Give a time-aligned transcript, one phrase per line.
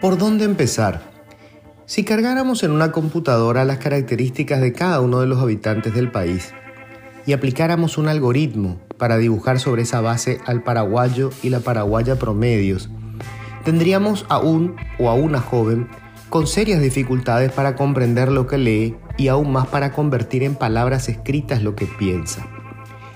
[0.00, 1.02] ¿Por dónde empezar?
[1.84, 6.54] Si cargáramos en una computadora las características de cada uno de los habitantes del país
[7.26, 12.88] y aplicáramos un algoritmo para dibujar sobre esa base al paraguayo y la paraguaya promedios,
[13.62, 15.86] tendríamos a un o a una joven
[16.30, 21.10] con serias dificultades para comprender lo que lee y aún más para convertir en palabras
[21.10, 22.46] escritas lo que piensa.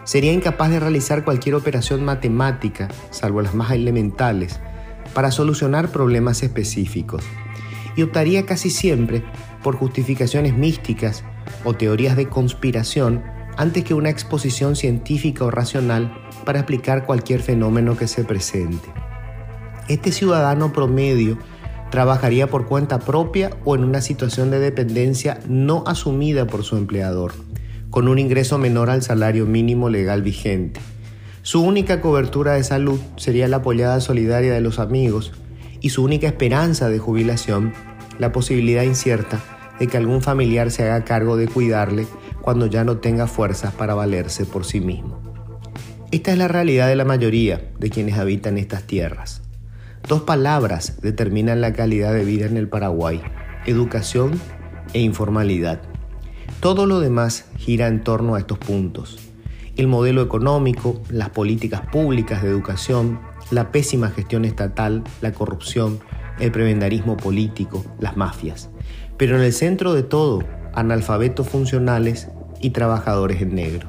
[0.04, 4.60] Sería incapaz de realizar cualquier operación matemática, salvo las más elementales,
[5.14, 7.24] para solucionar problemas específicos
[7.96, 9.22] y optaría casi siempre
[9.62, 11.24] por justificaciones místicas
[11.64, 13.22] o teorías de conspiración
[13.56, 16.12] antes que una exposición científica o racional
[16.44, 18.88] para explicar cualquier fenómeno que se presente.
[19.88, 21.38] Este ciudadano promedio
[21.90, 27.32] trabajaría por cuenta propia o en una situación de dependencia no asumida por su empleador,
[27.90, 30.80] con un ingreso menor al salario mínimo legal vigente
[31.44, 35.32] su única cobertura de salud sería la apoyada solidaria de los amigos
[35.82, 37.74] y su única esperanza de jubilación,
[38.18, 39.40] la posibilidad incierta
[39.78, 42.06] de que algún familiar se haga cargo de cuidarle
[42.40, 45.20] cuando ya no tenga fuerzas para valerse por sí mismo.
[46.12, 49.42] Esta es la realidad de la mayoría de quienes habitan estas tierras.
[50.08, 53.20] Dos palabras determinan la calidad de vida en el Paraguay,
[53.66, 54.40] educación
[54.94, 55.82] e informalidad.
[56.60, 59.33] Todo lo demás gira en torno a estos puntos
[59.76, 65.98] el modelo económico, las políticas públicas de educación, la pésima gestión estatal, la corrupción,
[66.38, 68.70] el prebendarismo político, las mafias.
[69.16, 70.42] Pero en el centro de todo,
[70.74, 72.28] analfabetos funcionales
[72.60, 73.88] y trabajadores en negro.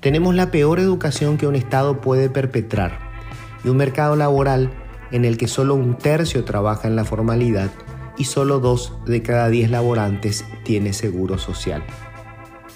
[0.00, 2.98] Tenemos la peor educación que un Estado puede perpetrar
[3.64, 4.70] y un mercado laboral
[5.10, 7.70] en el que solo un tercio trabaja en la formalidad
[8.18, 11.82] y solo dos de cada diez laborantes tiene seguro social.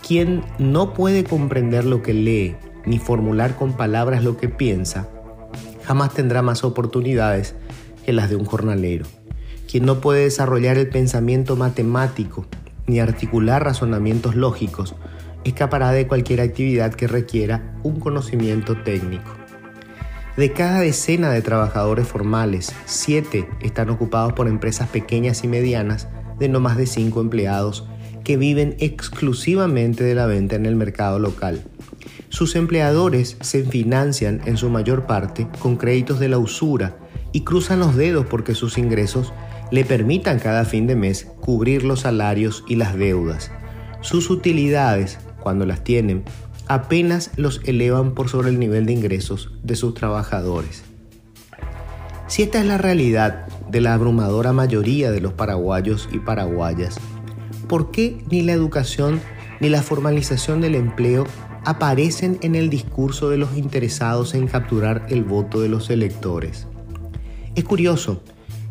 [0.09, 2.57] Quien no puede comprender lo que lee
[2.87, 5.07] ni formular con palabras lo que piensa,
[5.85, 7.55] jamás tendrá más oportunidades
[8.07, 9.05] que las de un jornalero.
[9.71, 12.47] Quien no puede desarrollar el pensamiento matemático
[12.87, 14.95] ni articular razonamientos lógicos,
[15.45, 19.31] escapará de cualquier actividad que requiera un conocimiento técnico.
[20.39, 26.09] De cada decena de trabajadores formales, siete están ocupados por empresas pequeñas y medianas
[26.39, 27.87] de no más de cinco empleados
[28.25, 31.63] que viven exclusivamente de la venta en el mercado local.
[32.29, 36.97] Sus empleadores se financian en su mayor parte con créditos de la usura
[37.33, 39.33] y cruzan los dedos porque sus ingresos
[39.71, 43.51] le permitan cada fin de mes cubrir los salarios y las deudas.
[44.01, 46.25] Sus utilidades, cuando las tienen,
[46.69, 50.85] apenas los elevan por sobre el nivel de ingresos de sus trabajadores.
[52.29, 56.99] Si esta es la realidad de la abrumadora mayoría de los paraguayos y paraguayas,
[57.69, 59.21] ¿por qué ni la educación
[59.61, 61.27] ni la formalización del empleo
[61.65, 66.67] aparecen en el discurso de los interesados en capturar el voto de los electores?
[67.55, 68.23] Es curioso,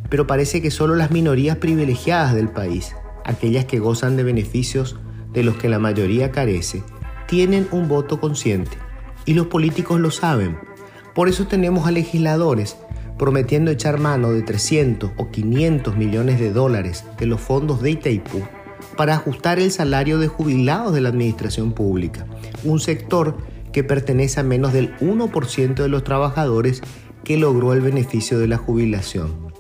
[0.10, 4.98] pero parece que solo las minorías privilegiadas del país, aquellas que gozan de beneficios
[5.32, 6.84] de los que la mayoría carece,
[7.28, 8.78] tienen un voto consciente.
[9.26, 10.58] Y los políticos lo saben.
[11.14, 12.78] Por eso tenemos a legisladores
[13.20, 18.44] prometiendo echar mano de 300 o 500 millones de dólares de los fondos de Itaipú
[18.96, 22.26] para ajustar el salario de jubilados de la administración pública,
[22.64, 23.38] un sector
[23.72, 26.82] que pertenece a menos del 1% de los trabajadores
[27.24, 29.52] que logró el beneficio de la jubilación.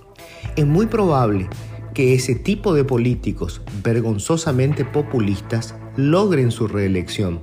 [0.55, 1.49] Es muy probable
[1.93, 7.41] que ese tipo de políticos vergonzosamente populistas logren su reelección.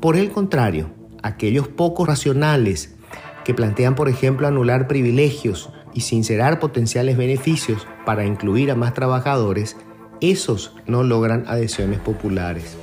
[0.00, 0.90] Por el contrario,
[1.22, 2.94] aquellos pocos racionales
[3.44, 9.76] que plantean, por ejemplo, anular privilegios y sincerar potenciales beneficios para incluir a más trabajadores,
[10.22, 12.76] esos no logran adhesiones populares.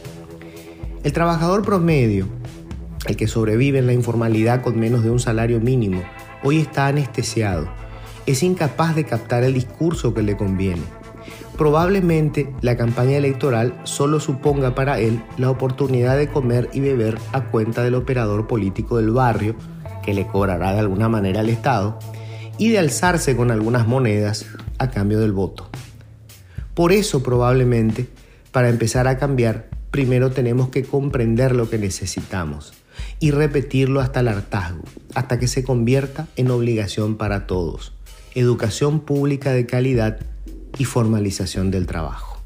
[1.04, 2.28] El trabajador promedio,
[3.06, 6.04] el que sobrevive en la informalidad con menos de un salario mínimo,
[6.44, 7.70] hoy está anestesiado.
[8.26, 10.84] Es incapaz de captar el discurso que le conviene.
[11.58, 17.46] Probablemente la campaña electoral solo suponga para él la oportunidad de comer y beber a
[17.46, 19.56] cuenta del operador político del barrio,
[20.04, 22.00] que le cobrará de alguna manera al Estado,
[22.58, 24.46] y de alzarse con algunas monedas
[24.78, 25.70] a cambio del voto.
[26.74, 28.08] Por eso probablemente,
[28.52, 32.74] para empezar a cambiar, primero tenemos que comprender lo que necesitamos
[33.20, 34.84] y repetirlo hasta el hartazgo,
[35.16, 37.94] hasta que se convierta en obligación para todos.
[38.36, 40.20] Educación pública de calidad
[40.78, 42.39] y formalización del trabajo.